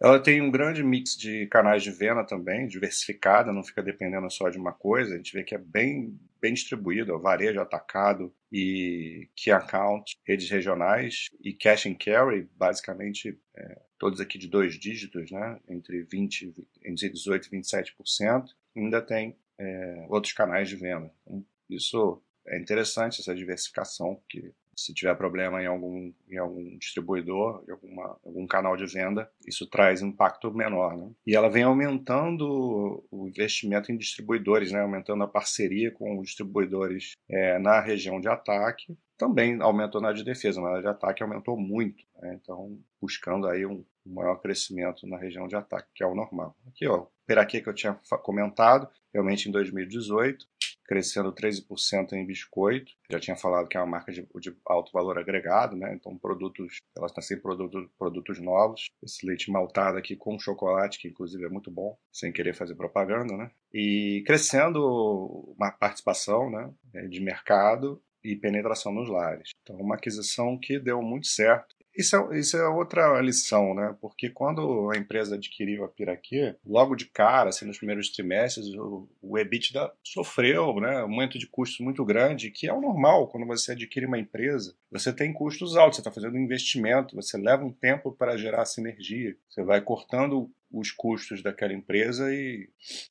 Ela 0.00 0.20
tem 0.22 0.40
um 0.40 0.50
grande 0.50 0.82
mix 0.82 1.16
de 1.16 1.46
canais 1.48 1.82
de 1.82 1.90
venda 1.90 2.24
também, 2.24 2.68
diversificada, 2.68 3.52
não 3.52 3.64
fica 3.64 3.82
dependendo 3.82 4.30
só 4.30 4.48
de 4.48 4.56
uma 4.56 4.72
coisa. 4.72 5.14
A 5.14 5.16
gente 5.16 5.32
vê 5.32 5.42
que 5.42 5.56
é 5.56 5.58
bem, 5.58 6.16
bem 6.40 6.54
distribuído, 6.54 7.18
varejo, 7.18 7.60
atacado 7.60 8.32
e 8.50 9.28
key 9.34 9.50
account, 9.50 10.16
redes 10.24 10.48
regionais 10.48 11.26
e 11.42 11.52
cash 11.52 11.86
and 11.86 11.96
carry, 11.96 12.48
basicamente 12.56 13.36
é, 13.56 13.82
todos 13.98 14.20
aqui 14.20 14.38
de 14.38 14.46
dois 14.46 14.78
dígitos, 14.78 15.32
né, 15.32 15.58
entre 15.68 16.04
20, 16.04 16.54
entre 16.84 17.10
18 17.10 17.48
e 17.48 17.58
27%. 17.58 18.44
Ainda 18.76 19.02
tem 19.02 19.36
é, 19.58 20.06
outros 20.08 20.32
canais 20.32 20.68
de 20.68 20.76
venda. 20.76 21.12
Então, 21.26 21.44
isso 21.68 22.22
é 22.48 22.58
interessante 22.58 23.20
essa 23.20 23.34
diversificação, 23.34 24.20
que 24.28 24.52
se 24.76 24.94
tiver 24.94 25.14
problema 25.16 25.60
em 25.60 25.66
algum, 25.66 26.12
em 26.28 26.38
algum 26.38 26.78
distribuidor, 26.78 27.64
em 27.66 27.72
alguma, 27.72 28.16
algum 28.24 28.46
canal 28.46 28.76
de 28.76 28.86
venda, 28.86 29.28
isso 29.46 29.66
traz 29.66 30.02
impacto 30.02 30.54
menor. 30.54 30.96
Né? 30.96 31.10
E 31.26 31.34
ela 31.34 31.50
vem 31.50 31.64
aumentando 31.64 33.04
o 33.10 33.26
investimento 33.26 33.90
em 33.90 33.96
distribuidores, 33.96 34.70
né? 34.70 34.80
aumentando 34.80 35.24
a 35.24 35.28
parceria 35.28 35.90
com 35.90 36.18
os 36.18 36.28
distribuidores 36.28 37.12
é, 37.28 37.58
na 37.58 37.80
região 37.80 38.20
de 38.20 38.28
ataque. 38.28 38.96
Também 39.16 39.60
aumentou 39.60 40.00
na 40.00 40.12
de 40.12 40.22
defesa, 40.22 40.60
mas 40.60 40.76
a 40.76 40.80
de 40.80 40.86
ataque 40.86 41.24
aumentou 41.24 41.58
muito. 41.58 42.04
Né? 42.22 42.38
Então, 42.40 42.78
buscando 43.00 43.48
aí 43.48 43.66
um, 43.66 43.84
maior 44.06 44.36
crescimento 44.36 45.06
na 45.08 45.18
região 45.18 45.48
de 45.48 45.56
ataque, 45.56 45.88
que 45.92 46.04
é 46.04 46.06
o 46.06 46.14
normal. 46.14 46.56
Aqui, 46.66 46.86
ó, 46.86 47.06
Peraquê 47.28 47.60
que 47.60 47.68
eu 47.68 47.74
tinha 47.74 47.92
comentado, 48.22 48.88
realmente 49.12 49.50
em 49.50 49.52
2018, 49.52 50.46
crescendo 50.88 51.30
13% 51.30 52.14
em 52.14 52.24
biscoito. 52.24 52.92
Já 53.10 53.20
tinha 53.20 53.36
falado 53.36 53.68
que 53.68 53.76
é 53.76 53.80
uma 53.80 53.86
marca 53.86 54.10
de, 54.10 54.26
de 54.40 54.56
alto 54.64 54.90
valor 54.90 55.18
agregado, 55.18 55.76
né? 55.76 55.94
Então, 55.94 56.16
produtos, 56.16 56.78
ela 56.96 57.06
está 57.06 57.20
sem 57.20 57.38
produto, 57.38 57.90
produtos 57.98 58.40
novos. 58.40 58.86
Esse 59.02 59.26
leite 59.26 59.50
maltado 59.50 59.98
aqui 59.98 60.16
com 60.16 60.38
chocolate, 60.38 60.98
que 60.98 61.08
inclusive 61.08 61.44
é 61.44 61.48
muito 61.48 61.70
bom, 61.70 61.96
sem 62.10 62.32
querer 62.32 62.54
fazer 62.54 62.74
propaganda, 62.74 63.36
né? 63.36 63.50
E 63.72 64.24
crescendo 64.26 65.54
uma 65.56 65.70
participação 65.70 66.50
né, 66.50 66.72
de 67.06 67.20
mercado 67.20 68.02
e 68.24 68.34
penetração 68.34 68.92
nos 68.92 69.10
lares. 69.10 69.50
Então, 69.62 69.76
uma 69.76 69.96
aquisição 69.96 70.58
que 70.58 70.78
deu 70.78 71.02
muito 71.02 71.26
certo 71.26 71.76
isso 71.98 72.14
é, 72.14 72.38
isso 72.38 72.56
é 72.56 72.68
outra 72.68 73.20
lição, 73.20 73.74
né? 73.74 73.96
Porque 74.00 74.30
quando 74.30 74.90
a 74.94 74.96
empresa 74.96 75.34
adquiriu 75.34 75.84
a 75.84 75.88
Piraquê, 75.88 76.54
logo 76.64 76.94
de 76.94 77.06
cara, 77.06 77.48
assim, 77.48 77.66
nos 77.66 77.78
primeiros 77.78 78.10
trimestres, 78.10 78.68
o, 78.74 79.08
o 79.20 79.36
EBITDA 79.36 79.92
sofreu, 80.04 80.78
né? 80.80 80.98
Um 81.00 81.18
aumento 81.18 81.38
de 81.38 81.48
custos 81.48 81.80
muito 81.80 82.04
grande, 82.04 82.52
que 82.52 82.68
é 82.68 82.72
o 82.72 82.80
normal 82.80 83.26
quando 83.26 83.46
você 83.46 83.72
adquire 83.72 84.06
uma 84.06 84.18
empresa. 84.18 84.76
Você 84.92 85.12
tem 85.12 85.32
custos 85.32 85.76
altos, 85.76 85.96
você 85.96 86.00
está 86.00 86.12
fazendo 86.12 86.36
um 86.36 86.40
investimento, 86.40 87.16
você 87.16 87.36
leva 87.36 87.64
um 87.64 87.72
tempo 87.72 88.12
para 88.12 88.36
gerar 88.36 88.64
sinergia. 88.64 89.36
Você 89.48 89.64
vai 89.64 89.80
cortando 89.80 90.48
os 90.70 90.92
custos 90.92 91.42
daquela 91.42 91.72
empresa 91.72 92.32
e, 92.32 92.68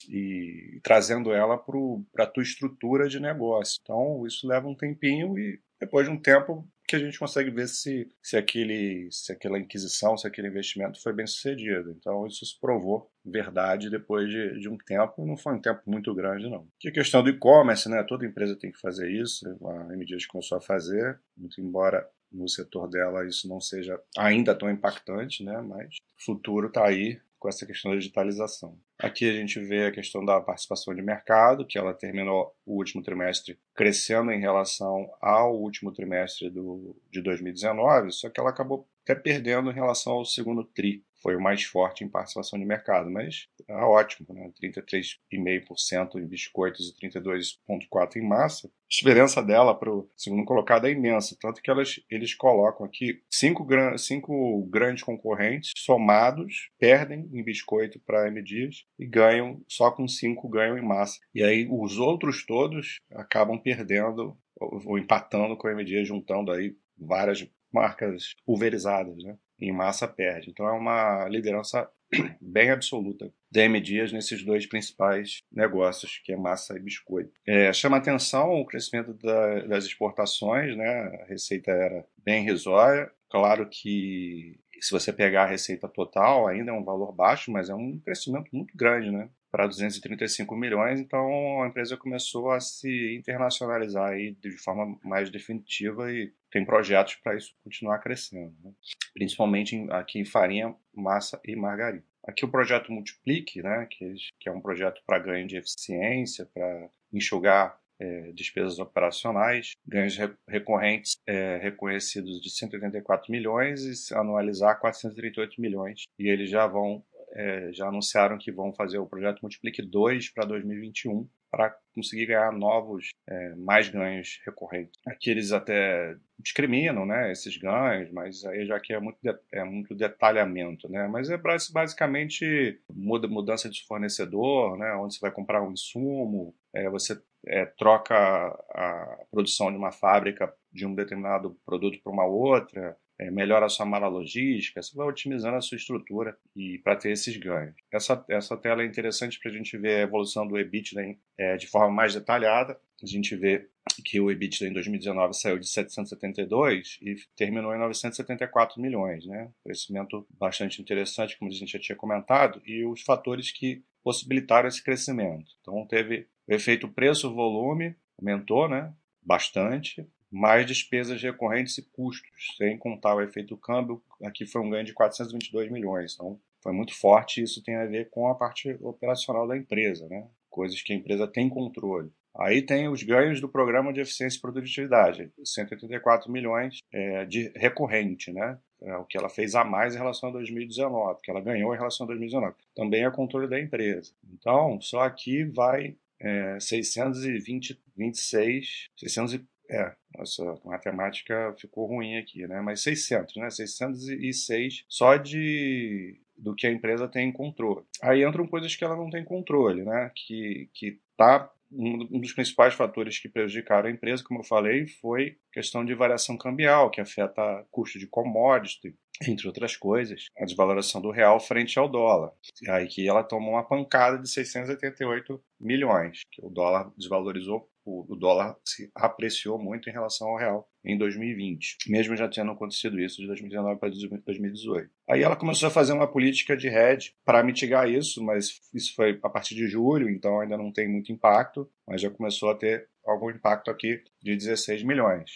e 0.07 0.79
trazendo 0.81 1.33
ela 1.33 1.57
para 1.57 2.23
a 2.23 2.27
tua 2.27 2.43
estrutura 2.43 3.09
de 3.09 3.19
negócio. 3.19 3.79
Então, 3.81 4.25
isso 4.25 4.47
leva 4.47 4.67
um 4.67 4.75
tempinho 4.75 5.37
e 5.37 5.59
depois 5.79 6.07
de 6.07 6.13
um 6.13 6.19
tempo 6.19 6.67
que 6.87 6.95
a 6.95 6.99
gente 6.99 7.19
consegue 7.19 7.51
ver 7.51 7.67
se, 7.67 8.09
se, 8.23 8.37
aquele, 8.37 9.09
se 9.11 9.31
aquela 9.33 9.59
inquisição, 9.59 10.17
se 10.17 10.25
aquele 10.25 10.47
investimento 10.47 11.01
foi 11.01 11.11
bem 11.11 11.27
sucedido. 11.27 11.91
Então, 11.91 12.25
isso 12.25 12.45
se 12.45 12.57
provou 12.59 13.11
verdade 13.25 13.89
depois 13.89 14.29
de, 14.29 14.57
de 14.59 14.69
um 14.69 14.77
tempo, 14.77 15.25
não 15.25 15.35
foi 15.35 15.53
um 15.53 15.61
tempo 15.61 15.81
muito 15.85 16.15
grande, 16.15 16.49
não. 16.49 16.65
Que 16.79 16.87
a 16.87 16.93
questão 16.93 17.21
do 17.21 17.29
e-commerce, 17.29 17.89
né? 17.89 18.01
Toda 18.03 18.25
empresa 18.25 18.55
tem 18.55 18.71
que 18.71 18.79
fazer 18.79 19.11
isso, 19.11 19.45
a 19.65 19.83
MDias 19.95 20.25
começou 20.25 20.57
a 20.57 20.61
fazer, 20.61 21.19
muito 21.35 21.59
embora 21.59 22.09
no 22.31 22.47
setor 22.47 22.89
dela 22.89 23.25
isso 23.25 23.47
não 23.47 23.59
seja 23.59 23.99
ainda 24.17 24.55
tão 24.55 24.69
impactante, 24.69 25.43
né? 25.43 25.61
Mas 25.61 25.97
o 26.19 26.25
futuro 26.25 26.67
está 26.67 26.85
aí 26.85 27.19
com 27.39 27.47
essa 27.47 27.65
questão 27.65 27.91
da 27.91 27.97
digitalização. 27.97 28.77
Aqui 28.99 29.29
a 29.29 29.33
gente 29.33 29.59
vê 29.59 29.85
a 29.85 29.91
questão 29.91 30.23
da 30.25 30.41
participação 30.41 30.93
de 30.93 31.01
mercado, 31.01 31.65
que 31.65 31.77
ela 31.77 31.93
terminou 31.93 32.55
o 32.65 32.75
último 32.75 33.03
trimestre 33.03 33.59
crescendo 33.75 34.31
em 34.31 34.39
relação 34.39 35.09
ao 35.21 35.55
último 35.55 35.91
trimestre 35.91 36.49
do, 36.49 36.95
de 37.11 37.21
2019, 37.21 38.11
só 38.11 38.29
que 38.29 38.39
ela 38.39 38.49
acabou 38.49 38.87
até 39.03 39.15
perdendo 39.15 39.71
em 39.71 39.73
relação 39.73 40.13
ao 40.13 40.25
segundo 40.25 40.63
TRI 40.63 41.03
foi 41.21 41.35
o 41.35 41.41
mais 41.41 41.63
forte 41.63 42.03
em 42.03 42.09
participação 42.09 42.59
de 42.59 42.65
mercado, 42.65 43.09
mas 43.09 43.47
é 43.67 43.73
ótimo, 43.73 44.27
né? 44.33 44.51
33,5% 44.61 46.15
em 46.15 46.25
biscoitos 46.25 46.89
e 46.89 47.07
32,4% 47.07 48.15
em 48.17 48.27
massa. 48.27 48.67
A 48.67 48.71
diferença 48.89 49.43
dela 49.43 49.75
para 49.75 49.91
o 49.91 50.09
segundo 50.15 50.45
colocado 50.45 50.87
é 50.87 50.91
imensa, 50.91 51.37
tanto 51.39 51.61
que 51.61 51.69
elas, 51.69 51.99
eles 52.09 52.33
colocam 52.33 52.85
aqui 52.85 53.21
cinco, 53.29 53.67
cinco 53.97 54.65
grandes 54.69 55.03
concorrentes 55.03 55.71
somados 55.75 56.69
perdem 56.79 57.29
em 57.33 57.43
biscoito 57.43 57.99
para 57.99 58.23
a 58.23 58.27
M 58.27 58.41
Dias 58.41 58.85
e 58.97 59.05
ganham, 59.05 59.61
só 59.67 59.91
com 59.91 60.07
cinco 60.07 60.47
ganham 60.47 60.77
em 60.77 60.85
massa. 60.85 61.19
E 61.33 61.43
aí 61.43 61.67
os 61.69 61.97
outros 61.97 62.45
todos 62.45 62.97
acabam 63.11 63.59
perdendo 63.59 64.37
ou 64.59 64.97
empatando 64.97 65.55
com 65.57 65.67
a 65.67 65.71
M 65.71 65.83
Dias, 65.83 66.07
juntando 66.07 66.51
aí 66.51 66.75
várias 66.97 67.47
marcas 67.71 68.33
pulverizadas, 68.45 69.23
né? 69.23 69.37
Em 69.59 69.71
massa 69.71 70.07
perde. 70.07 70.49
Então 70.49 70.67
é 70.67 70.71
uma 70.71 71.27
liderança 71.27 71.89
bem 72.41 72.69
absoluta 72.69 73.31
da 73.51 73.63
M 73.63 73.79
Dias 73.81 74.11
nesses 74.11 74.43
dois 74.43 74.65
principais 74.65 75.39
negócios, 75.51 76.19
que 76.23 76.33
é 76.33 76.37
massa 76.37 76.75
e 76.75 76.81
biscoito. 76.81 77.31
É, 77.45 77.71
chama 77.73 77.97
atenção 77.97 78.53
o 78.53 78.65
crescimento 78.65 79.13
da, 79.13 79.61
das 79.61 79.85
exportações, 79.85 80.75
né? 80.75 80.89
a 81.23 81.25
receita 81.25 81.71
era 81.71 82.05
bem 82.23 82.43
risória. 82.43 83.11
Claro 83.29 83.67
que 83.69 84.57
se 84.79 84.91
você 84.91 85.11
pegar 85.11 85.43
a 85.43 85.47
receita 85.47 85.87
total, 85.87 86.47
ainda 86.47 86.71
é 86.71 86.73
um 86.73 86.83
valor 86.83 87.11
baixo, 87.11 87.51
mas 87.51 87.69
é 87.69 87.75
um 87.75 87.99
crescimento 87.99 88.49
muito 88.53 88.75
grande, 88.75 89.11
né? 89.11 89.29
Para 89.57 89.65
235 89.65 90.55
milhões, 90.55 90.99
então 90.99 91.63
a 91.63 91.67
empresa 91.67 91.97
começou 91.97 92.51
a 92.51 92.59
se 92.59 93.15
internacionalizar 93.15 94.11
aí 94.11 94.37
de 94.39 94.51
forma 94.51 94.99
mais 95.03 95.31
definitiva 95.31 96.11
e 96.11 96.31
tem 96.51 96.63
projetos 96.63 97.15
para 97.15 97.35
isso 97.35 97.55
continuar 97.63 97.97
crescendo, 97.97 98.53
né? 98.63 98.71
principalmente 99.15 99.75
aqui 99.89 100.19
em 100.19 100.25
farinha, 100.25 100.75
massa 100.93 101.41
e 101.43 101.55
margarina. 101.55 102.03
Aqui 102.23 102.45
o 102.45 102.51
projeto 102.51 102.91
Multiplique, 102.91 103.63
né, 103.63 103.87
que, 103.89 104.13
que 104.39 104.47
é 104.47 104.51
um 104.51 104.61
projeto 104.61 105.01
para 105.07 105.17
ganho 105.17 105.47
de 105.47 105.57
eficiência, 105.57 106.47
para 106.53 106.89
enxugar 107.11 107.79
é, 107.99 108.31
despesas 108.33 108.77
operacionais, 108.77 109.71
ganhos 109.87 110.15
recorrentes 110.47 111.17
é, 111.25 111.57
reconhecidos 111.57 112.39
de 112.39 112.51
184 112.51 113.31
milhões 113.31 113.81
e 113.81 114.13
anualizar 114.13 114.79
438 114.79 115.59
milhões. 115.59 116.03
E 116.19 116.29
eles 116.29 116.47
já 116.47 116.67
vão, 116.67 117.03
é, 117.31 117.71
já 117.73 117.87
anunciaram 117.87 118.37
que 118.37 118.51
vão 118.51 118.73
fazer 118.73 118.97
o 118.97 119.07
projeto 119.07 119.41
Multiplique 119.41 119.81
2 119.81 120.29
para 120.29 120.45
2021 120.45 121.27
para 121.49 121.75
conseguir 121.95 122.27
ganhar 122.27 122.51
novos, 122.51 123.09
é, 123.27 123.55
mais 123.55 123.89
ganhos 123.89 124.39
recorrentes. 124.45 124.99
Aqui 125.07 125.31
eles 125.31 125.51
até 125.51 126.15
discriminam 126.37 127.05
né, 127.05 127.31
esses 127.31 127.57
ganhos, 127.57 128.11
mas 128.11 128.43
aí 128.45 128.65
já 128.65 128.79
que 128.79 128.93
é 128.93 128.99
muito, 128.99 129.17
de, 129.21 129.35
é 129.51 129.63
muito 129.63 129.95
detalhamento. 129.95 130.89
Né? 130.89 131.07
Mas 131.07 131.29
é 131.29 131.37
basicamente 131.73 132.79
muda, 132.93 133.27
mudança 133.27 133.69
de 133.69 133.83
fornecedor, 133.85 134.77
né, 134.77 134.93
onde 134.95 135.15
você 135.15 135.19
vai 135.21 135.31
comprar 135.31 135.63
um 135.63 135.71
insumo, 135.71 136.53
é, 136.73 136.89
você 136.89 137.19
é, 137.47 137.65
troca 137.65 138.15
a 138.15 139.25
produção 139.31 139.71
de 139.71 139.77
uma 139.77 139.91
fábrica 139.91 140.53
de 140.71 140.85
um 140.85 140.93
determinado 140.93 141.57
produto 141.65 141.99
para 142.03 142.13
uma 142.13 142.25
outra, 142.25 142.97
é, 143.19 143.31
melhora 143.31 143.65
a 143.65 143.69
sua 143.69 143.85
malha 143.85 144.07
logística, 144.07 144.81
você 144.81 144.95
vai 144.95 145.07
otimizando 145.07 145.57
a 145.57 145.61
sua 145.61 145.77
estrutura 145.77 146.37
e 146.55 146.77
para 146.79 146.95
ter 146.95 147.11
esses 147.11 147.35
ganhos. 147.37 147.75
Essa, 147.91 148.23
essa 148.29 148.55
tela 148.55 148.83
é 148.83 148.85
interessante 148.85 149.39
para 149.39 149.51
a 149.51 149.53
gente 149.53 149.77
ver 149.77 149.95
a 149.95 150.03
evolução 150.03 150.47
do 150.47 150.57
EBITDA 150.57 151.17
é, 151.37 151.57
de 151.57 151.67
forma 151.67 151.89
mais 151.93 152.13
detalhada. 152.13 152.79
A 153.01 153.05
gente 153.05 153.35
vê 153.35 153.67
que 154.03 154.19
o 154.19 154.29
EBITDA 154.29 154.67
em 154.67 154.73
2019 154.73 155.33
saiu 155.33 155.57
de 155.57 155.67
772 155.67 156.99
e 157.01 157.15
terminou 157.35 157.73
em 157.73 157.79
974 157.79 158.81
milhões, 158.81 159.25
né? 159.25 159.51
Crescimento 159.63 160.27
bastante 160.29 160.81
interessante, 160.81 161.37
como 161.37 161.49
a 161.49 161.53
gente 161.53 161.71
já 161.71 161.79
tinha 161.79 161.95
comentado, 161.95 162.61
e 162.65 162.85
os 162.85 163.01
fatores 163.01 163.51
que 163.51 163.83
possibilitaram 164.03 164.67
esse 164.67 164.83
crescimento. 164.83 165.51
Então 165.61 165.85
teve 165.87 166.27
o 166.47 166.53
efeito 166.53 166.87
preço-volume, 166.87 167.95
aumentou, 168.19 168.69
né? 168.69 168.93
Bastante 169.21 170.07
mais 170.31 170.65
despesas 170.65 171.21
recorrentes 171.21 171.77
e 171.77 171.81
custos, 171.81 172.55
sem 172.57 172.77
contar 172.77 173.15
o 173.15 173.21
efeito 173.21 173.49
do 173.49 173.57
câmbio, 173.57 174.01
aqui 174.23 174.45
foi 174.45 174.61
um 174.61 174.69
ganho 174.69 174.85
de 174.85 174.93
422 174.93 175.71
milhões. 175.71 176.13
Então, 176.13 176.39
foi 176.61 176.73
muito 176.73 176.93
forte 176.93 177.39
e 177.39 177.43
isso 177.43 177.63
tem 177.63 177.75
a 177.75 177.85
ver 177.85 178.09
com 178.09 178.27
a 178.27 178.35
parte 178.35 178.77
operacional 178.81 179.47
da 179.47 179.55
empresa, 179.55 180.07
né? 180.07 180.27
coisas 180.57 180.81
que 180.81 180.91
a 180.91 180.95
empresa 180.95 181.27
tem 181.27 181.47
controle. 181.47 182.11
Aí 182.35 182.63
tem 182.63 182.87
os 182.87 183.03
ganhos 183.03 183.39
do 183.39 183.47
programa 183.47 183.93
de 183.93 183.99
eficiência 183.99 184.37
e 184.37 184.41
produtividade, 184.41 185.31
184 185.43 186.31
milhões 186.31 186.79
é, 186.91 187.25
de 187.25 187.51
recorrente, 187.55 188.31
né? 188.31 188.57
É, 188.81 188.95
o 188.95 189.05
que 189.05 189.17
ela 189.17 189.29
fez 189.29 189.55
a 189.55 189.63
mais 189.63 189.95
em 189.95 189.97
relação 189.97 190.29
a 190.29 190.33
2019, 190.33 191.19
que 191.23 191.31
ela 191.31 191.41
ganhou 191.41 191.73
em 191.73 191.77
relação 191.77 192.05
a 192.05 192.07
2019. 192.07 192.55
Também 192.75 193.05
é 193.05 193.11
controle 193.11 193.47
da 193.47 193.59
empresa. 193.59 194.11
Então, 194.33 194.79
só 194.81 195.01
aqui 195.01 195.43
vai 195.45 195.95
é, 196.19 196.59
620, 196.59 197.79
26, 197.95 198.89
600 198.97 199.39
é, 199.69 199.93
nossa 200.17 200.43
matemática 200.63 201.53
ficou 201.57 201.85
ruim 201.87 202.17
aqui, 202.17 202.47
né? 202.47 202.61
Mas 202.61 202.81
600, 202.81 203.35
né? 203.35 203.49
606 203.49 204.85
só 204.87 205.15
de 205.15 206.19
do 206.37 206.53
que 206.53 206.67
a 206.67 206.71
empresa 206.71 207.07
tem 207.07 207.31
controle. 207.31 207.83
Aí 208.01 208.23
entram 208.23 208.47
coisas 208.47 208.75
que 208.75 208.83
ela 208.83 208.95
não 208.95 209.09
tem 209.09 209.23
controle, 209.23 209.83
né? 209.83 210.11
Que 210.15 210.69
que 210.73 210.99
tá 211.17 211.51
um 211.71 212.19
dos 212.19 212.31
principais 212.31 212.73
fatores 212.73 213.19
que 213.19 213.27
prejudicaram 213.27 213.89
a 213.89 213.91
empresa, 213.91 214.23
como 214.23 214.39
eu 214.39 214.43
falei, 214.43 214.87
foi 214.87 215.37
questão 215.51 215.83
de 215.83 215.93
variação 215.93 216.37
cambial, 216.37 216.89
que 216.89 217.01
afeta 217.01 217.65
custo 217.69 217.99
de 217.99 218.07
commodity, 218.07 218.95
entre 219.27 219.47
outras 219.47 219.75
coisas, 219.75 220.25
a 220.37 220.45
desvaloração 220.45 221.01
do 221.01 221.11
real 221.11 221.39
frente 221.39 221.79
ao 221.79 221.89
dólar. 221.89 222.31
Aí 222.69 222.87
que 222.87 223.07
ela 223.07 223.23
tomou 223.23 223.53
uma 223.53 223.67
pancada 223.67 224.17
de 224.17 224.29
688 224.29 225.41
milhões, 225.59 226.21
que 226.31 226.45
o 226.45 226.49
dólar 226.49 226.91
desvalorizou 226.97 227.69
o, 227.87 228.15
dólar 228.15 228.57
se 228.65 228.91
apreciou 228.93 229.57
muito 229.57 229.89
em 229.89 229.93
relação 229.93 230.27
ao 230.27 230.37
real 230.37 230.69
em 230.83 230.97
2020, 230.97 231.77
mesmo 231.87 232.17
já 232.17 232.27
tendo 232.27 232.51
acontecido 232.51 232.99
isso 232.99 233.21
de 233.21 233.27
2019 233.27 233.79
para 233.79 233.89
2018. 233.89 234.89
Aí 235.09 235.23
ela 235.23 235.37
começou 235.37 235.67
a 235.67 235.71
fazer 235.71 235.93
uma 235.93 236.07
política 236.11 236.55
de 236.55 236.67
hedge 236.67 237.13
para 237.23 237.43
mitigar 237.43 237.89
isso, 237.89 238.23
mas 238.23 238.59
isso 238.73 238.93
foi 238.93 239.17
a 239.23 239.29
partir 239.29 239.55
de 239.55 239.67
julho, 239.67 240.09
então 240.09 240.39
ainda 240.41 240.57
não 240.57 240.71
tem 240.71 240.87
muito 240.87 241.11
impacto, 241.11 241.69
mas 241.87 242.01
já 242.01 242.09
começou 242.09 242.49
a 242.49 242.55
ter 242.55 242.89
algum 243.05 243.29
impacto 243.29 243.71
aqui 243.71 244.03
de 244.21 244.35
16 244.35 244.83
milhões. 244.83 245.35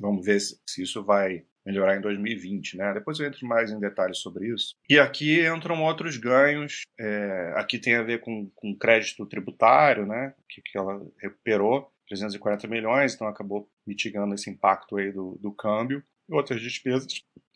Vamos 0.00 0.24
ver 0.24 0.40
se 0.40 0.82
isso 0.82 1.04
vai 1.04 1.44
melhorar 1.64 1.96
em 1.96 2.00
2020, 2.00 2.76
né? 2.76 2.92
Depois 2.94 3.18
eu 3.18 3.26
entro 3.26 3.46
mais 3.46 3.70
em 3.70 3.78
detalhes 3.78 4.18
sobre 4.18 4.48
isso. 4.48 4.74
E 4.88 4.98
aqui 4.98 5.46
entram 5.46 5.82
outros 5.82 6.16
ganhos. 6.16 6.82
É, 6.98 7.52
aqui 7.56 7.78
tem 7.78 7.96
a 7.96 8.02
ver 8.02 8.20
com, 8.20 8.50
com 8.54 8.76
crédito 8.76 9.26
tributário, 9.26 10.06
né? 10.06 10.34
Que, 10.48 10.60
que 10.62 10.76
ela 10.76 11.00
recuperou 11.20 11.90
340 12.08 12.68
milhões, 12.68 13.14
então 13.14 13.26
acabou 13.26 13.68
mitigando 13.86 14.34
esse 14.34 14.50
impacto 14.50 14.96
aí 14.96 15.12
do, 15.12 15.38
do 15.40 15.52
câmbio. 15.52 16.02
E 16.28 16.34
outras 16.34 16.60
despesas 16.60 17.06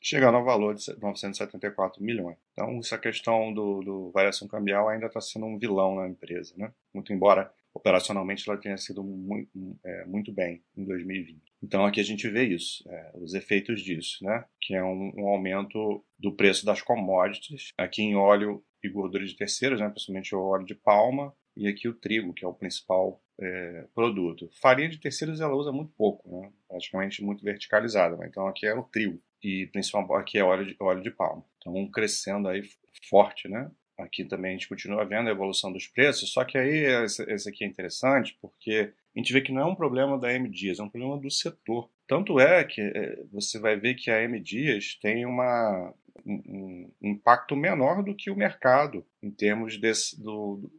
chegando 0.02 0.36
ao 0.36 0.44
valor 0.44 0.74
de 0.74 0.84
974 1.00 2.02
milhões. 2.02 2.36
Então, 2.52 2.78
essa 2.78 2.96
questão 2.96 3.52
do, 3.52 3.80
do 3.82 4.10
variação 4.12 4.46
cambial 4.46 4.88
ainda 4.88 5.06
está 5.06 5.20
sendo 5.20 5.46
um 5.46 5.58
vilão 5.58 5.96
na 5.96 6.08
empresa, 6.08 6.54
né? 6.56 6.72
Muito 6.94 7.12
embora 7.12 7.52
operacionalmente 7.76 8.48
ela 8.48 8.58
tenha 8.58 8.76
sido 8.76 9.04
muito, 9.04 9.50
é, 9.84 10.04
muito 10.06 10.32
bem 10.32 10.62
em 10.76 10.84
2020. 10.84 11.42
Então 11.62 11.84
aqui 11.84 12.00
a 12.00 12.04
gente 12.04 12.28
vê 12.28 12.44
isso, 12.44 12.82
é, 12.88 13.12
os 13.14 13.34
efeitos 13.34 13.82
disso, 13.82 14.24
né? 14.24 14.44
Que 14.60 14.74
é 14.74 14.82
um, 14.82 15.12
um, 15.16 15.28
aumento 15.28 16.04
do 16.18 16.34
preço 16.34 16.64
das 16.64 16.80
commodities, 16.80 17.72
aqui 17.76 18.02
em 18.02 18.16
óleo 18.16 18.64
e 18.82 18.88
gordura 18.88 19.24
de 19.24 19.36
terceiros, 19.36 19.80
né? 19.80 19.88
principalmente 19.88 20.34
o 20.34 20.40
óleo 20.40 20.64
de 20.64 20.74
palma, 20.74 21.34
e 21.56 21.66
aqui 21.68 21.88
o 21.88 21.94
trigo, 21.94 22.32
que 22.32 22.44
é 22.44 22.48
o 22.48 22.54
principal 22.54 23.20
é, 23.40 23.86
produto. 23.94 24.48
Farinha 24.60 24.88
de 24.88 24.98
terceiros 24.98 25.40
ela 25.40 25.54
usa 25.54 25.72
muito 25.72 25.92
pouco, 25.96 26.40
né? 26.40 26.52
praticamente 26.68 27.22
muito 27.22 27.42
verticalizada, 27.42 28.16
então 28.26 28.46
aqui 28.46 28.66
é 28.66 28.74
o 28.74 28.82
trigo 28.82 29.20
e 29.42 29.66
principalmente 29.66 30.20
aqui 30.20 30.38
é 30.38 30.44
óleo 30.44 30.66
de, 30.66 30.76
óleo 30.80 31.02
de 31.02 31.10
palma. 31.10 31.44
Então 31.58 31.90
crescendo 31.90 32.48
aí 32.48 32.62
forte, 33.08 33.48
né? 33.48 33.70
Aqui 33.98 34.24
também 34.24 34.50
a 34.50 34.54
gente 34.54 34.68
continua 34.68 35.04
vendo 35.04 35.28
a 35.28 35.32
evolução 35.32 35.72
dos 35.72 35.86
preços, 35.86 36.30
só 36.30 36.44
que 36.44 36.58
aí 36.58 36.84
esse 37.28 37.48
aqui 37.48 37.64
é 37.64 37.66
interessante 37.66 38.36
porque 38.42 38.92
a 39.14 39.18
gente 39.18 39.32
vê 39.32 39.40
que 39.40 39.52
não 39.52 39.62
é 39.62 39.64
um 39.64 39.74
problema 39.74 40.18
da 40.18 40.32
M 40.32 40.48
Dias, 40.50 40.78
é 40.78 40.82
um 40.82 40.90
problema 40.90 41.18
do 41.18 41.30
setor. 41.30 41.88
Tanto 42.06 42.38
é 42.38 42.62
que 42.62 42.80
é, 42.80 43.18
você 43.32 43.58
vai 43.58 43.76
ver 43.76 43.94
que 43.94 44.10
a 44.10 44.22
M 44.22 44.38
Dias 44.38 44.98
tem 45.00 45.24
uma, 45.24 45.94
um, 46.26 46.90
um 47.02 47.10
impacto 47.10 47.56
menor 47.56 48.02
do 48.02 48.14
que 48.14 48.30
o 48.30 48.36
mercado 48.36 49.04
em 49.22 49.30
termos 49.30 49.78
desse, 49.78 50.22
do, 50.22 50.70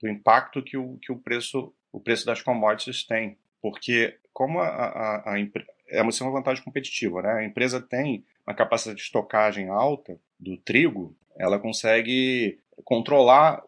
do, 0.00 0.08
impacto 0.08 0.62
que 0.62 0.76
o, 0.76 0.98
que 0.98 1.10
o 1.10 1.18
preço 1.18 1.72
o 1.90 1.98
preço 2.00 2.26
das 2.26 2.42
commodities 2.42 3.06
tem, 3.06 3.38
porque 3.62 4.18
como 4.34 4.58
a, 4.60 4.66
a, 4.66 5.32
a 5.32 5.40
é 5.88 6.02
uma 6.02 6.30
vantagem 6.30 6.62
competitiva, 6.62 7.22
né? 7.22 7.32
A 7.32 7.44
empresa 7.44 7.80
tem 7.80 8.22
uma 8.46 8.54
capacidade 8.54 8.98
de 8.98 9.04
estocagem 9.04 9.68
alta 9.70 10.20
do 10.38 10.58
trigo, 10.58 11.16
ela 11.38 11.58
consegue 11.58 12.58
controlar, 12.84 13.62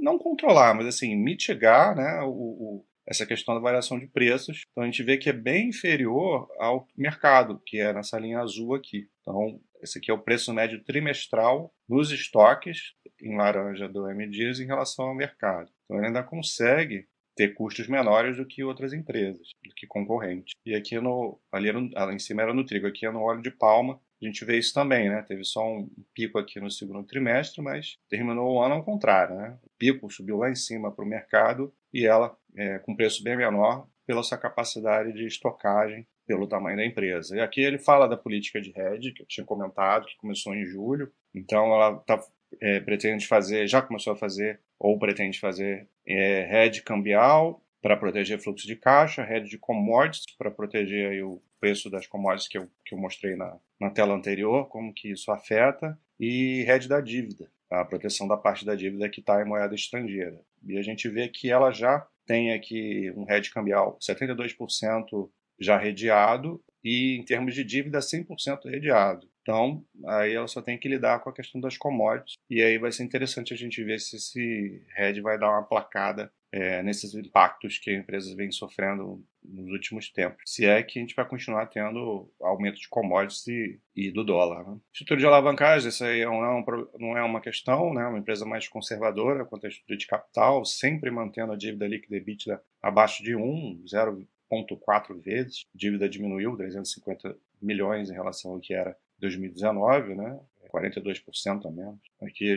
não 0.00 0.18
controlar, 0.18 0.74
mas 0.74 0.86
assim, 0.86 1.14
mitigar 1.16 1.96
né, 1.96 2.20
o, 2.22 2.30
o, 2.30 2.86
essa 3.06 3.26
questão 3.26 3.54
da 3.54 3.60
variação 3.60 3.98
de 3.98 4.06
preços. 4.06 4.62
Então 4.70 4.84
a 4.84 4.86
gente 4.86 5.02
vê 5.02 5.16
que 5.16 5.28
é 5.28 5.32
bem 5.32 5.68
inferior 5.68 6.48
ao 6.58 6.86
mercado, 6.96 7.60
que 7.66 7.78
é 7.78 7.92
nessa 7.92 8.18
linha 8.18 8.40
azul 8.40 8.74
aqui. 8.74 9.08
Então, 9.20 9.60
esse 9.82 9.98
aqui 9.98 10.10
é 10.10 10.14
o 10.14 10.22
preço 10.22 10.52
médio 10.52 10.82
trimestral 10.82 11.72
nos 11.88 12.10
estoques 12.10 12.94
em 13.20 13.36
laranja 13.36 13.88
do 13.88 14.08
M 14.08 14.28
Dias 14.28 14.60
em 14.60 14.66
relação 14.66 15.06
ao 15.06 15.14
mercado. 15.14 15.70
Então 15.84 15.98
ele 15.98 16.08
ainda 16.08 16.22
consegue 16.22 17.06
ter 17.36 17.54
custos 17.54 17.88
menores 17.88 18.36
do 18.36 18.46
que 18.46 18.62
outras 18.62 18.92
empresas, 18.92 19.48
do 19.64 19.74
que 19.74 19.86
concorrentes. 19.86 20.52
E 20.64 20.74
aqui 20.74 20.98
no 21.00 21.40
ali, 21.50 21.68
ali 21.70 22.14
em 22.14 22.18
cima 22.18 22.42
era 22.42 22.54
no 22.54 22.64
trigo, 22.64 22.86
aqui 22.86 23.06
é 23.06 23.10
no 23.10 23.22
óleo 23.22 23.42
de 23.42 23.50
palma, 23.50 24.00
a 24.26 24.30
gente 24.30 24.44
vê 24.44 24.58
isso 24.58 24.72
também, 24.72 25.08
né? 25.08 25.22
Teve 25.22 25.44
só 25.44 25.66
um 25.66 25.88
pico 26.14 26.38
aqui 26.38 26.60
no 26.60 26.70
segundo 26.70 27.02
trimestre, 27.04 27.62
mas 27.62 27.98
terminou 28.08 28.54
o 28.54 28.62
ano 28.62 28.74
ao 28.74 28.84
contrário, 28.84 29.36
né? 29.36 29.58
O 29.62 29.70
pico 29.78 30.10
subiu 30.10 30.38
lá 30.38 30.50
em 30.50 30.54
cima 30.54 30.90
para 30.90 31.04
o 31.04 31.08
mercado 31.08 31.72
e 31.92 32.06
ela 32.06 32.36
é, 32.56 32.78
com 32.78 32.96
preço 32.96 33.22
bem 33.22 33.36
menor 33.36 33.86
pela 34.06 34.22
sua 34.22 34.38
capacidade 34.38 35.12
de 35.12 35.26
estocagem, 35.26 36.06
pelo 36.26 36.46
tamanho 36.46 36.76
da 36.76 36.84
empresa. 36.84 37.36
E 37.36 37.40
aqui 37.40 37.60
ele 37.60 37.78
fala 37.78 38.06
da 38.06 38.16
política 38.16 38.60
de 38.60 38.72
hedge, 38.78 39.12
que 39.12 39.22
eu 39.22 39.26
tinha 39.26 39.46
comentado, 39.46 40.06
que 40.06 40.16
começou 40.16 40.54
em 40.54 40.64
julho. 40.64 41.10
Então 41.34 41.66
ela 41.74 41.96
tá, 42.00 42.20
é, 42.60 42.80
pretende 42.80 43.26
fazer, 43.26 43.66
já 43.66 43.80
começou 43.80 44.12
a 44.12 44.16
fazer, 44.16 44.60
ou 44.78 44.98
pretende 44.98 45.40
fazer 45.40 45.88
é, 46.06 46.66
hedge 46.66 46.82
cambial 46.82 47.63
para 47.84 47.98
proteger 47.98 48.40
fluxo 48.40 48.66
de 48.66 48.76
caixa, 48.76 49.30
hedge 49.30 49.50
de 49.50 49.58
commodities 49.58 50.34
para 50.38 50.50
proteger 50.50 51.10
aí 51.10 51.22
o 51.22 51.42
preço 51.60 51.90
das 51.90 52.06
commodities 52.06 52.48
que 52.48 52.56
eu, 52.56 52.66
que 52.82 52.94
eu 52.94 52.98
mostrei 52.98 53.36
na, 53.36 53.58
na 53.78 53.90
tela 53.90 54.14
anterior, 54.14 54.70
como 54.70 54.94
que 54.94 55.12
isso 55.12 55.30
afeta, 55.30 55.98
e 56.18 56.64
hedge 56.66 56.88
da 56.88 57.02
dívida, 57.02 57.46
a 57.70 57.84
proteção 57.84 58.26
da 58.26 58.38
parte 58.38 58.64
da 58.64 58.74
dívida 58.74 59.10
que 59.10 59.20
está 59.20 59.42
em 59.42 59.44
moeda 59.44 59.74
estrangeira. 59.74 60.40
E 60.66 60.78
a 60.78 60.82
gente 60.82 61.10
vê 61.10 61.28
que 61.28 61.50
ela 61.50 61.72
já 61.72 62.06
tem 62.24 62.54
aqui 62.54 63.12
um 63.14 63.30
hedge 63.30 63.50
cambial 63.50 63.98
72% 64.00 65.28
já 65.60 65.76
redeado 65.76 66.64
e 66.82 67.18
em 67.18 67.22
termos 67.22 67.54
de 67.54 67.62
dívida 67.62 67.98
100% 67.98 68.64
redeado. 68.64 69.28
Então, 69.44 69.84
aí 70.06 70.32
ela 70.32 70.48
só 70.48 70.62
tem 70.62 70.78
que 70.78 70.88
lidar 70.88 71.20
com 71.20 71.28
a 71.28 71.34
questão 71.34 71.60
das 71.60 71.76
commodities 71.76 72.38
e 72.48 72.62
aí 72.62 72.78
vai 72.78 72.90
ser 72.90 73.04
interessante 73.04 73.52
a 73.52 73.56
gente 73.56 73.84
ver 73.84 74.00
se 74.00 74.16
esse 74.16 74.82
hedge 74.96 75.20
vai 75.20 75.38
dar 75.38 75.50
uma 75.50 75.62
placada 75.62 76.32
é, 76.50 76.82
nesses 76.82 77.14
impactos 77.14 77.78
que 77.78 77.90
a 77.90 77.98
empresa 77.98 78.34
vem 78.34 78.50
sofrendo 78.50 79.22
nos 79.44 79.70
últimos 79.70 80.08
tempos. 80.08 80.40
Se 80.46 80.64
é 80.64 80.82
que 80.82 80.98
a 80.98 81.02
gente 81.02 81.14
vai 81.14 81.28
continuar 81.28 81.66
tendo 81.66 82.32
aumento 82.40 82.78
de 82.78 82.88
commodities 82.88 83.46
e, 83.48 83.80
e 83.94 84.10
do 84.10 84.24
dólar. 84.24 84.64
Né? 84.66 84.78
Estrutura 84.90 85.20
de 85.20 85.26
alavancagem, 85.26 85.90
isso 85.90 86.04
aí 86.04 86.24
não 86.24 86.42
é, 86.42 86.54
um, 86.54 86.64
não 86.98 87.18
é 87.18 87.22
uma 87.22 87.40
questão, 87.40 87.92
né? 87.92 88.06
uma 88.06 88.18
empresa 88.18 88.46
mais 88.46 88.66
conservadora 88.66 89.44
quanto 89.44 89.66
à 89.66 89.68
estrutura 89.68 89.98
de 89.98 90.06
capital, 90.06 90.64
sempre 90.64 91.10
mantendo 91.10 91.52
a 91.52 91.56
dívida 91.56 91.86
líquida 91.86 92.16
EBITDA 92.16 92.62
abaixo 92.80 93.22
de 93.22 93.36
1, 93.36 93.84
0,4 93.84 95.20
vezes. 95.20 95.66
A 95.74 95.76
dívida 95.76 96.08
diminuiu 96.08 96.56
350 96.56 97.36
milhões 97.60 98.08
em 98.08 98.14
relação 98.14 98.52
ao 98.52 98.60
que 98.60 98.72
era 98.72 98.96
2019, 99.20 100.14
né? 100.14 100.38
42% 100.74 101.66
a 101.66 101.70
menos. 101.70 102.00
Aqui 102.20 102.50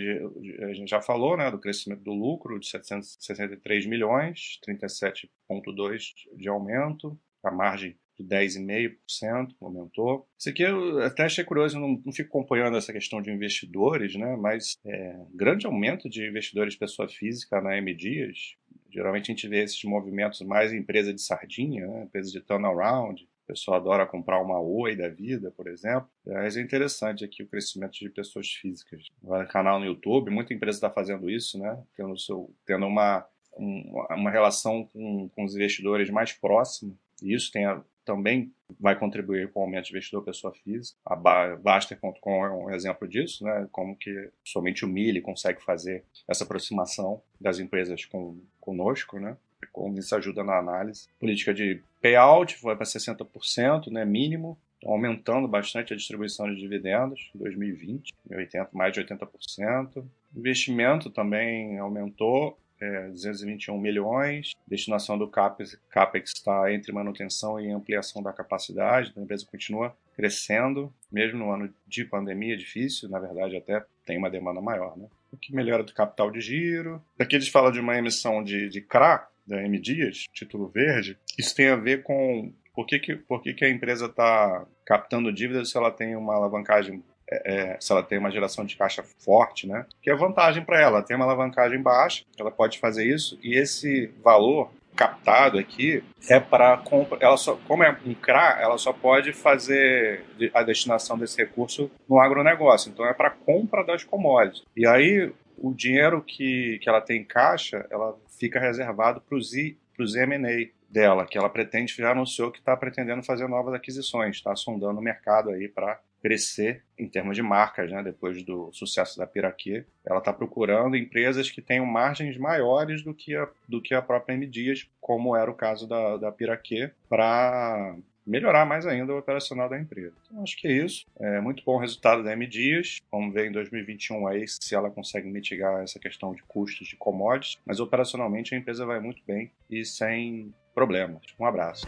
a 0.63 0.73
gente 0.73 0.89
já 0.89 0.99
falou 0.99 1.37
né, 1.37 1.51
do 1.51 1.59
crescimento 1.59 2.01
do 2.01 2.13
lucro 2.13 2.59
de 2.59 2.67
763 2.67 3.85
milhões, 3.85 4.59
37,2% 4.67 6.13
de 6.35 6.49
aumento, 6.49 7.17
a 7.43 7.51
margem 7.51 7.95
de 8.17 8.23
10,5% 8.23 9.55
aumentou. 9.61 10.27
Isso 10.37 10.49
aqui 10.49 10.63
eu 10.63 10.99
até 11.03 11.23
achei 11.23 11.43
curioso, 11.43 11.79
não, 11.79 12.01
não 12.03 12.11
fico 12.11 12.29
acompanhando 12.29 12.75
essa 12.75 12.91
questão 12.91 13.21
de 13.21 13.29
investidores, 13.29 14.15
né, 14.15 14.35
mas 14.35 14.75
é, 14.83 15.15
grande 15.33 15.67
aumento 15.67 16.09
de 16.09 16.27
investidores 16.27 16.75
pessoa 16.75 17.07
física 17.07 17.61
na 17.61 17.77
M 17.77 17.93
Dias. 17.93 18.55
Geralmente 18.89 19.31
a 19.31 19.35
gente 19.35 19.47
vê 19.47 19.63
esses 19.63 19.83
movimentos 19.83 20.41
mais 20.41 20.73
em 20.73 20.77
empresa 20.77 21.13
de 21.13 21.21
sardinha, 21.21 21.85
né, 21.85 22.03
empresa 22.03 22.31
de 22.31 22.41
turnaround, 22.41 23.27
o 23.47 23.53
pessoal 23.53 23.77
adora 23.77 24.05
comprar 24.05 24.41
uma 24.41 24.59
Oi 24.59 24.95
da 24.95 25.07
vida, 25.07 25.49
por 25.51 25.67
exemplo. 25.67 26.09
Mas 26.25 26.57
é 26.57 26.61
interessante 26.61 27.23
aqui 27.23 27.43
o 27.43 27.47
crescimento 27.47 27.97
de 27.97 28.09
pessoas 28.09 28.49
físicas. 28.49 29.07
Canal 29.49 29.79
no 29.79 29.85
YouTube, 29.85 30.29
muita 30.29 30.53
empresa 30.53 30.77
está 30.77 30.89
fazendo 30.89 31.29
isso, 31.29 31.57
né? 31.57 31.81
Tendo, 31.95 32.17
seu, 32.17 32.53
tendo 32.65 32.85
uma, 32.85 33.25
um, 33.57 34.03
uma 34.09 34.29
relação 34.29 34.85
com, 34.91 35.29
com 35.29 35.45
os 35.45 35.55
investidores 35.55 36.09
mais 36.09 36.33
próxima. 36.33 36.93
E 37.23 37.33
isso 37.33 37.49
tem 37.49 37.65
a, 37.65 37.81
também 38.03 38.53
vai 38.77 38.99
contribuir 38.99 39.49
com 39.51 39.61
o 39.61 39.63
aumento 39.63 39.85
de 39.85 39.91
investidor 39.91 40.23
pessoa 40.23 40.53
física. 40.53 40.97
A 41.05 41.15
Baster.com 41.15 42.45
é 42.45 42.51
um 42.51 42.69
exemplo 42.71 43.07
disso, 43.07 43.45
né? 43.45 43.67
Como 43.71 43.95
que 43.95 44.29
somente 44.43 44.83
o 44.83 44.89
Mili 44.89 45.21
consegue 45.21 45.63
fazer 45.63 46.03
essa 46.27 46.43
aproximação 46.43 47.21
das 47.39 47.59
empresas 47.59 48.03
com, 48.05 48.41
conosco, 48.59 49.19
né? 49.19 49.37
Como 49.71 49.97
isso 49.97 50.15
ajuda 50.15 50.43
na 50.43 50.57
análise. 50.57 51.07
Política 51.19 51.53
de 51.53 51.81
payout 52.01 52.55
foi 52.55 52.75
para 52.75 52.85
60%, 52.85 53.91
né, 53.91 54.05
mínimo, 54.05 54.57
aumentando 54.85 55.47
bastante 55.47 55.93
a 55.93 55.97
distribuição 55.97 56.47
de 56.47 56.59
dividendos 56.59 57.31
em 57.35 57.39
2020, 57.39 58.13
80, 58.29 58.69
mais 58.73 58.93
de 58.93 59.03
80%. 59.03 60.05
Investimento 60.35 61.09
também 61.09 61.79
aumentou, 61.79 62.57
é, 62.79 63.07
221 63.09 63.77
milhões. 63.77 64.51
Destinação 64.67 65.17
do 65.17 65.27
CAPEX, 65.27 65.79
está 66.27 66.71
entre 66.71 66.91
manutenção 66.91 67.59
e 67.59 67.71
ampliação 67.71 68.21
da 68.21 68.31
capacidade, 68.31 69.09
então 69.09 69.21
a 69.21 69.25
empresa 69.25 69.45
continua 69.49 69.95
crescendo, 70.15 70.93
mesmo 71.11 71.39
no 71.39 71.51
ano 71.51 71.73
de 71.87 72.03
pandemia 72.03 72.57
difícil, 72.57 73.09
na 73.09 73.19
verdade 73.19 73.55
até 73.55 73.83
tem 74.05 74.17
uma 74.17 74.29
demanda 74.29 74.61
maior. 74.61 74.97
Né? 74.97 75.07
O 75.31 75.37
que 75.37 75.53
melhora 75.53 75.83
do 75.83 75.93
capital 75.93 76.31
de 76.31 76.41
giro. 76.41 77.03
Aqui 77.19 77.35
eles 77.35 77.47
falam 77.47 77.71
de 77.71 77.79
uma 77.79 77.97
emissão 77.97 78.43
de, 78.43 78.67
de 78.69 78.81
CRA, 78.81 79.27
da 79.47 79.61
M 79.63 79.79
Dias, 79.79 80.25
título 80.33 80.67
verde, 80.67 81.17
isso 81.37 81.55
tem 81.55 81.69
a 81.69 81.75
ver 81.75 82.03
com 82.03 82.51
por 82.75 82.85
que, 82.85 82.99
que, 82.99 83.15
por 83.15 83.41
que, 83.41 83.53
que 83.53 83.65
a 83.65 83.69
empresa 83.69 84.05
está 84.05 84.65
captando 84.85 85.33
dívidas 85.33 85.71
se 85.71 85.77
ela 85.77 85.89
tem 85.89 86.15
uma 86.15 86.35
alavancagem, 86.35 87.03
é, 87.27 87.53
é, 87.53 87.77
se 87.79 87.91
ela 87.91 88.03
tem 88.03 88.19
uma 88.19 88.29
geração 88.29 88.63
de 88.65 88.77
caixa 88.77 89.03
forte, 89.17 89.65
né? 89.65 89.85
Que 90.01 90.11
é 90.11 90.15
vantagem 90.15 90.63
para 90.63 90.79
ela, 90.79 91.01
tem 91.01 91.15
uma 91.15 91.25
alavancagem 91.25 91.81
baixa, 91.81 92.23
ela 92.37 92.51
pode 92.51 92.77
fazer 92.77 93.05
isso 93.05 93.39
e 93.41 93.57
esse 93.57 94.07
valor 94.23 94.71
captado 94.95 95.59
aqui 95.59 96.03
é 96.29 96.39
para 96.39 96.75
compra. 96.77 97.19
Ela 97.21 97.37
só, 97.37 97.55
como 97.67 97.83
é 97.83 97.97
um 98.05 98.15
CRA, 98.15 98.59
ela 98.59 98.77
só 98.77 98.91
pode 98.91 99.31
fazer 99.31 100.23
a 100.53 100.63
destinação 100.63 101.17
desse 101.17 101.37
recurso 101.37 101.89
no 102.09 102.19
agronegócio. 102.19 102.91
Então 102.91 103.05
é 103.05 103.13
para 103.13 103.29
compra 103.29 103.83
das 103.83 104.03
commodities. 104.03 104.63
E 104.75 104.85
aí 104.85 105.31
o 105.57 105.73
dinheiro 105.73 106.21
que, 106.21 106.79
que 106.81 106.89
ela 106.89 107.01
tem 107.01 107.21
em 107.21 107.23
caixa, 107.23 107.85
ela 107.89 108.15
fica 108.37 108.59
reservado 108.59 109.21
para 109.21 109.37
os 109.37 110.15
M&A 110.15 110.69
dela, 110.89 111.25
que 111.25 111.37
ela 111.37 111.49
pretende, 111.49 111.93
já 111.95 112.11
anunciou 112.11 112.51
que 112.51 112.59
está 112.59 112.75
pretendendo 112.75 113.23
fazer 113.23 113.47
novas 113.47 113.73
aquisições, 113.73 114.37
está 114.37 114.55
sondando 114.55 114.99
o 114.99 115.03
mercado 115.03 115.49
aí 115.49 115.67
para 115.67 115.99
crescer 116.21 116.83
em 116.97 117.07
termos 117.07 117.35
de 117.35 117.43
marcas, 117.43 117.91
né? 117.91 118.01
depois 118.01 118.41
do 118.43 118.71
sucesso 118.71 119.17
da 119.17 119.27
Piraquê. 119.27 119.85
Ela 120.05 120.19
está 120.19 120.33
procurando 120.33 120.95
empresas 120.95 121.51
que 121.51 121.61
tenham 121.61 121.85
margens 121.85 122.37
maiores 122.37 123.03
do 123.03 123.13
que 123.13 123.35
a, 123.35 123.47
do 123.67 123.81
que 123.81 123.93
a 123.93 124.01
própria 124.01 124.33
M 124.33 124.45
Dias, 124.47 124.89
como 124.99 125.35
era 125.35 125.49
o 125.49 125.55
caso 125.55 125.87
da, 125.87 126.17
da 126.17 126.31
Piraquê, 126.31 126.91
para 127.07 127.95
melhorar 128.27 128.65
mais 128.65 128.85
ainda 128.85 129.13
o 129.13 129.17
operacional 129.17 129.69
da 129.69 129.79
empresa. 129.79 130.13
Então, 130.25 130.43
acho 130.43 130.57
que 130.57 130.67
é 130.67 130.71
isso. 130.71 131.05
É 131.19 131.39
muito 131.39 131.63
bom 131.63 131.75
o 131.75 131.79
resultado 131.79 132.23
da 132.23 132.33
M 132.33 132.45
Dias. 132.45 132.99
Vamos 133.11 133.33
ver 133.33 133.47
em 133.47 133.51
2021 133.51 134.27
aí 134.27 134.45
se 134.47 134.75
ela 134.75 134.91
consegue 134.91 135.27
mitigar 135.29 135.81
essa 135.81 135.97
questão 135.99 136.33
de 136.33 136.43
custos 136.43 136.87
de 136.87 136.95
commodities, 136.95 137.57
mas 137.65 137.79
operacionalmente 137.79 138.53
a 138.53 138.57
empresa 138.57 138.85
vai 138.85 138.99
muito 138.99 139.21
bem 139.25 139.51
e 139.69 139.85
sem 139.85 140.53
problemas. 140.75 141.21
Um 141.39 141.45
abraço. 141.45 141.87